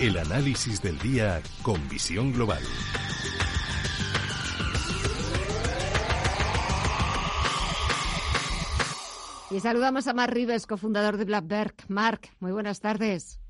[0.00, 2.62] El análisis del día con visión global.
[9.50, 11.74] Y saludamos a Mark Rives, cofundador de Blackberg.
[11.88, 13.40] Mark, muy buenas tardes.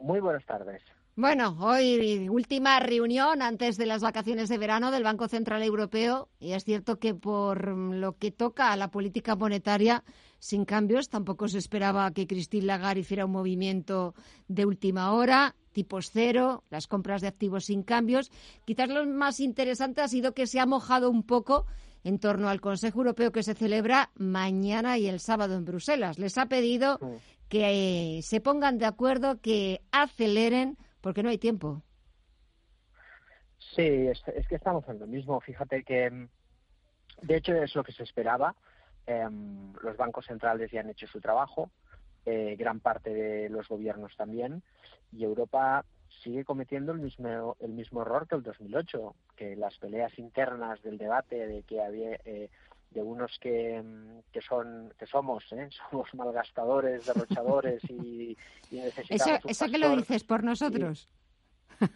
[0.00, 0.82] Muy buenas tardes.
[1.14, 6.54] Bueno, hoy última reunión antes de las vacaciones de verano del Banco Central Europeo y
[6.54, 10.02] es cierto que por lo que toca a la política monetaria
[10.38, 14.14] sin cambios, tampoco se esperaba que Christine Lagarde hiciera un movimiento
[14.46, 18.30] de última hora, tipos cero, las compras de activos sin cambios.
[18.64, 21.66] Quizás lo más interesante ha sido que se ha mojado un poco
[22.04, 26.18] en torno al Consejo Europeo que se celebra mañana y el sábado en Bruselas.
[26.18, 26.98] Les ha pedido
[27.48, 31.82] que eh, se pongan de acuerdo, que aceleren, porque no hay tiempo.
[33.74, 35.40] Sí, es, que estamos en lo mismo.
[35.40, 36.28] Fíjate que, mm,
[37.22, 38.54] de hecho, es lo que se esperaba.
[39.08, 41.70] Em, los bancos centrales ya han hecho su trabajo,
[42.26, 44.62] eh, gran parte de los gobiernos también,
[45.12, 45.82] y Europa
[46.22, 50.98] sigue cometiendo el mismo, el mismo error que el 2008, que las peleas internas del
[50.98, 52.50] debate de que había eh,
[52.90, 53.82] de unos que,
[54.30, 55.70] que son que somos ¿eh?
[55.90, 58.36] somos malgastadores, derrochadores y,
[58.70, 61.08] necesitamos eso, que lo dices por nosotros.
[61.80, 61.86] Eh,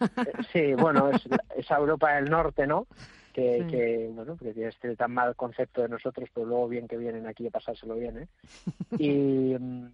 [0.51, 1.21] sí, bueno, es,
[1.57, 2.87] esa Europa del Norte, ¿no?
[3.33, 6.97] Que, que, bueno, que tiene este tan mal concepto de nosotros, pero luego bien que
[6.97, 8.27] vienen aquí a pasárselo bien, ¿eh?
[8.99, 9.87] Y, mm,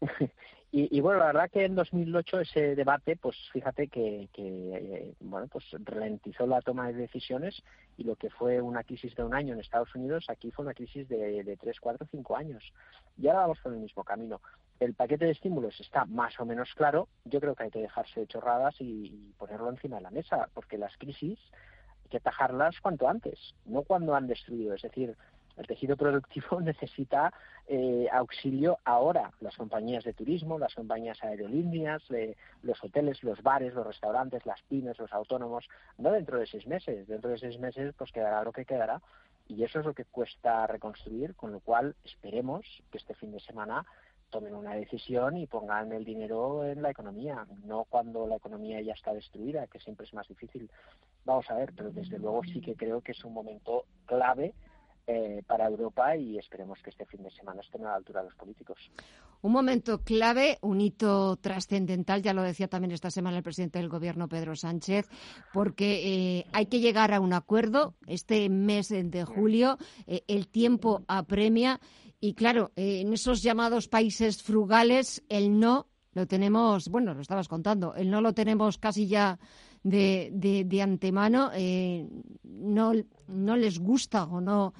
[0.72, 5.64] y, bueno, la verdad que en 2008 ese debate, pues fíjate que, eh, bueno, pues
[5.84, 7.62] ralentizó la toma de decisiones
[7.96, 10.74] y lo que fue una crisis de un año en Estados Unidos, aquí fue una
[10.74, 12.72] crisis de, de 3, 4, 5 años.
[13.16, 14.40] Y ahora vamos por el mismo camino.
[14.80, 17.08] El paquete de estímulos está más o menos claro.
[17.24, 20.78] Yo creo que hay que dejarse de chorradas y, ponerlo encima de la mesa, porque
[20.78, 21.38] las crisis
[22.14, 24.74] que atajarlas cuanto antes, no cuando han destruido.
[24.74, 25.16] Es decir,
[25.56, 27.32] el tejido productivo necesita
[27.66, 29.32] eh, auxilio ahora.
[29.40, 32.04] Las compañías de turismo, las compañías aerolíneas,
[32.62, 37.08] los hoteles, los bares, los restaurantes, las pymes, los autónomos, no dentro de seis meses.
[37.08, 39.00] Dentro de seis meses pues quedará lo que quedará
[39.48, 43.40] y eso es lo que cuesta reconstruir, con lo cual esperemos que este fin de
[43.40, 43.84] semana
[44.34, 48.92] tomen una decisión y pongan el dinero en la economía, no cuando la economía ya
[48.92, 50.68] está destruida, que siempre es más difícil.
[51.24, 54.52] Vamos a ver, pero desde luego sí que creo que es un momento clave
[55.06, 58.30] eh, para Europa y esperemos que este fin de semana estén a la altura de
[58.30, 58.78] los políticos.
[59.40, 63.88] Un momento clave, un hito trascendental, ya lo decía también esta semana el presidente del
[63.88, 65.06] Gobierno, Pedro Sánchez,
[65.52, 69.78] porque eh, hay que llegar a un acuerdo este mes de julio,
[70.08, 71.78] eh, el tiempo apremia
[72.24, 77.94] y claro, en esos llamados países frugales, el no lo tenemos, bueno, lo estabas contando,
[77.96, 79.38] el no lo tenemos casi ya
[79.82, 81.50] de, de, de antemano,
[82.44, 82.92] no,
[83.28, 84.72] no les gusta o no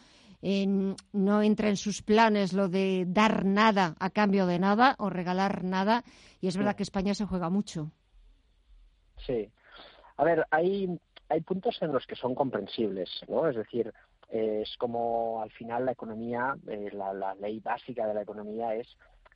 [1.12, 5.65] no entra en sus planes lo de dar nada a cambio de nada o regalar
[5.65, 6.03] nada.
[6.41, 7.91] Y es verdad que España se juega mucho.
[9.26, 9.50] Sí.
[10.16, 13.49] A ver, hay, hay puntos en los que son comprensibles, ¿no?
[13.49, 13.93] Es decir,
[14.34, 18.88] es como al final la economía, eh, la, ley básica de la economía es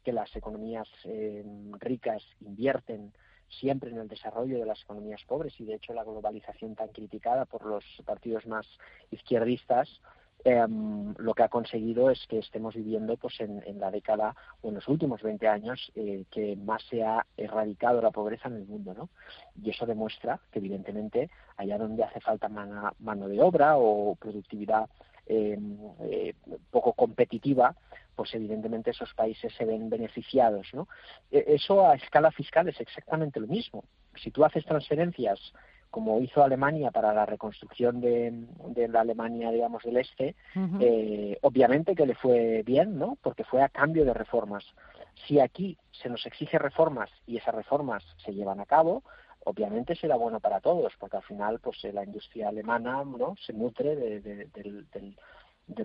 [0.02, 1.44] que las economías eh,
[1.78, 3.12] ricas invierten
[3.48, 7.44] siempre en el desarrollo de las economías pobres y de hecho la globalización tan criticada
[7.44, 8.66] por los partidos más
[9.12, 9.88] izquierdistas
[10.44, 14.76] Em, lo que ha conseguido es que estemos viviendo pues en, la década o en
[14.76, 18.94] los últimos 20 años eh, que más se ha erradicado la pobreza en el mundo,
[18.94, 19.08] ¿no?
[19.60, 24.88] Y eso demuestra que evidentemente allá donde hace falta mano, de obra o productividad
[25.26, 26.34] em, eh,
[26.70, 27.74] poco competitiva,
[28.14, 30.86] pues evidentemente esos países se ven beneficiados, ¿no?
[31.32, 33.84] E, eso a escala fiscal es exactamente lo mismo.
[34.14, 35.52] Si tú haces transferencias
[35.90, 40.34] como hizo Alemania para la reconstrucción de, la Alemania, digamos, del Este,
[40.80, 43.16] eh, obviamente que le fue bien, ¿no?
[43.22, 44.64] Porque fue a cambio de reformas.
[45.26, 49.02] Si aquí se nos exige reformas y esas reformas se llevan a cabo,
[49.44, 53.34] obviamente será bueno para todos, porque al final, pues la industria alemana, ¿no?
[53.44, 55.14] Se nutre de,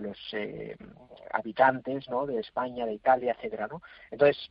[0.00, 0.76] los eh,
[1.32, 2.26] habitantes, ¿no?
[2.26, 3.82] De España, de Italia, etcétera, ¿no?
[4.10, 4.50] Entonces,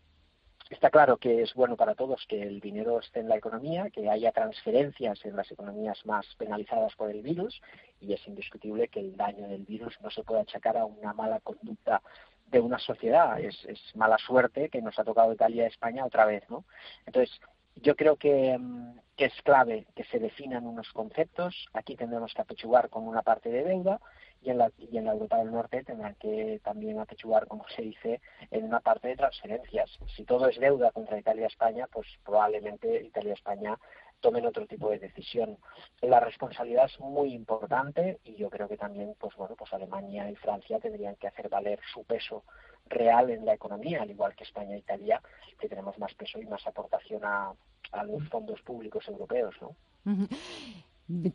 [0.73, 4.09] Está claro que es bueno para todos que el dinero esté en la economía, que
[4.09, 7.61] haya transferencias en las economías más penalizadas por el virus
[8.01, 11.39] y es indiscutible que el daño del virus no se puede achacar a una mala
[11.41, 12.01] conducta
[12.47, 13.39] de una sociedad.
[13.39, 13.55] Es,
[13.93, 16.65] mala suerte que nos ha tocado Italia y España otra vez, ¿no?
[17.05, 17.39] Entonces,
[17.75, 21.67] yo creo que, mm, que, es clave que se definan unos conceptos.
[21.73, 24.01] Aquí tendremos que apechugar con una parte de deuda
[24.43, 27.81] y en la, y en la Europa del Norte tendrán que también apechugar, como se
[27.81, 29.89] dice, en una parte de transferencias.
[30.15, 33.77] Si todo es deuda contra Italia y España, pues probablemente Italia y España
[34.19, 35.57] tomen otro tipo de decisión.
[36.01, 40.35] La responsabilidad es muy importante y yo creo que también, pues bueno, pues Alemania y
[40.35, 42.43] Francia tendrían que hacer valer su peso
[42.87, 45.21] real en la economía, al igual que España e Italia,
[45.59, 47.53] que tenemos más peso y más aportación a,
[47.91, 49.75] a los fondos públicos europeos, ¿no?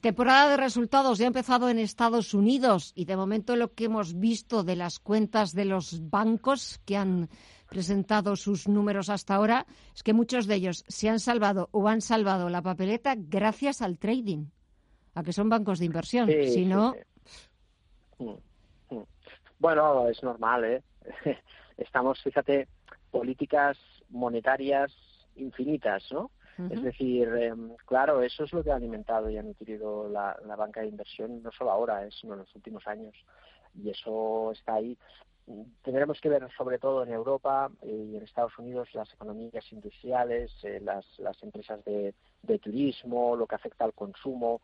[0.01, 4.19] Temporada de resultados ya ha empezado en Estados Unidos y de momento lo que hemos
[4.19, 7.29] visto de las cuentas de los bancos que han
[7.69, 12.01] presentado sus números hasta ahora es que muchos de ellos se han salvado o han
[12.01, 14.47] salvado la papeleta gracias al trading,
[15.15, 16.31] a que son bancos de inversión.
[16.31, 16.95] si no.
[18.19, 19.03] Mm, mm.
[19.59, 20.83] Bueno, es normal, ¿eh?
[21.77, 22.69] Estamos, fíjate,
[23.11, 23.77] políticas
[24.09, 24.93] monetarias
[25.37, 26.31] infinitas, ¿no?
[26.71, 30.81] Es decir, em, claro, eso es lo que ha alimentado y ha nutrido la, banca
[30.81, 33.15] de inversión, no solo ahora, sino en los últimos años.
[33.75, 34.99] Y eso está ahí.
[35.83, 40.81] Tendremos que ver sobre todo en Europa y en Estados Unidos las economías industriales, eh,
[40.83, 44.61] las, las empresas de, de turismo, lo que afecta al consumo.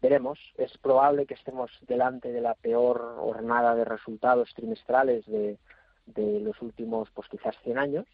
[0.00, 5.58] Veremos, es probable que estemos delante de la peor jornada de resultados trimestrales de,
[6.06, 8.06] de los últimos, pues quizás 100 años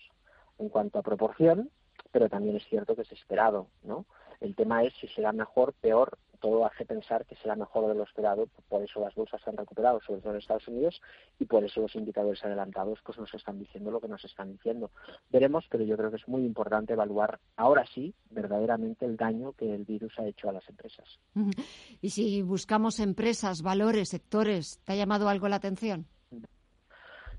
[0.58, 1.70] en cuanto a proporción,
[2.10, 4.06] pero también es cierto que es esperado, ¿no?
[4.40, 8.04] El tema es si será mejor, peor, todo hace pensar que será mejor de lo
[8.04, 11.00] esperado, por eso las bolsas se han recuperado, sobre todo en Estados Unidos,
[11.38, 14.90] y por eso los indicadores adelantados pues nos están diciendo lo que nos están diciendo.
[15.30, 19.74] Veremos, pero yo creo que es muy importante evaluar ahora sí verdaderamente el daño que
[19.74, 21.18] el virus ha hecho a las empresas.
[22.00, 26.06] Y si buscamos empresas, valores, sectores, ¿te ha llamado algo la atención?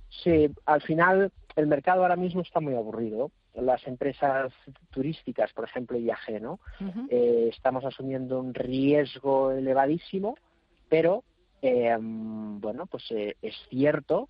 [0.10, 4.54] Sí, al final el mercado ahora mismo está muy aburrido las empresas
[4.92, 6.60] turísticas, por ejemplo IAG, ¿no?
[7.10, 10.38] Eh, estamos asumiendo un riesgo elevadísimo,
[10.88, 11.24] pero
[11.62, 14.30] eh, bueno, pues eh, es cierto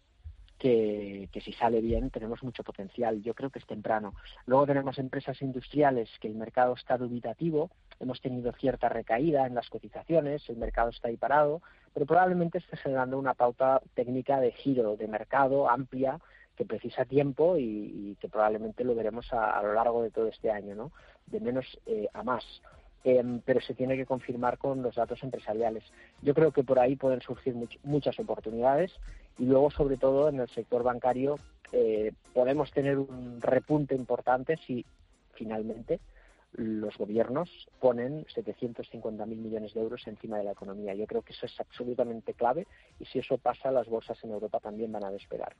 [0.58, 3.22] que, que, si sale bien tenemos mucho potencial.
[3.22, 4.14] Yo creo que es temprano.
[4.46, 7.70] Luego tenemos empresas industriales que el mercado está dubitativo,
[8.00, 11.62] hemos tenido cierta recaída en las cotizaciones, el mercado está ahí parado,
[11.94, 16.20] pero probablemente esté generando una pauta técnica de giro de mercado amplia
[16.60, 20.76] que precisa tiempo y, que probablemente lo veremos a, lo largo de todo este año,
[20.76, 20.92] ¿no?
[21.28, 22.44] De menos eh, a más.
[23.06, 25.86] Em, pero se tiene que confirmar con los datos empresariales.
[26.22, 28.92] Yo creo que por ahí pueden surgir muchas oportunidades
[29.38, 31.40] y luego, sobre todo, en el sector bancario
[31.72, 34.86] eh, podemos tener un repunte importante si
[35.36, 36.02] finalmente
[36.52, 40.94] los gobiernos ponen 750.000 millones de euros encima de la economía.
[40.94, 42.68] Yo creo que eso es absolutamente clave
[43.00, 45.56] y si eso pasa, las bolsas en Europa también van a despegar.